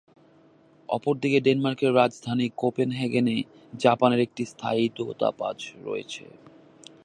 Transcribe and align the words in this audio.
অপরদিকে 0.89 1.39
ডেনমার্কের 1.39 1.91
রাজধানী 1.95 2.45
কোপেনহেগেন-এ 2.57 3.37
জাপানের 3.79 4.19
একটি 4.19 4.43
স্থায়ী 4.45 4.83
দূতাবাস 4.95 5.59
রয়েছে। 5.83 6.25